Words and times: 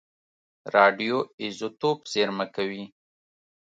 راډیو 0.75 1.15
ایزوتوپ 1.41 1.97
زېرمه 2.13 2.45
کوي. 2.55 2.85